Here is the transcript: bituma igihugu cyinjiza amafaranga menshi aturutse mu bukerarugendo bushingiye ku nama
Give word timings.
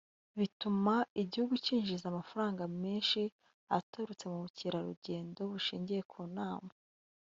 bituma 0.39 0.95
igihugu 1.21 1.53
cyinjiza 1.65 2.05
amafaranga 2.07 2.63
menshi 2.83 3.21
aturutse 3.77 4.23
mu 4.31 4.37
bukerarugendo 4.43 5.39
bushingiye 5.51 6.01
ku 6.11 6.21
nama 6.37 6.71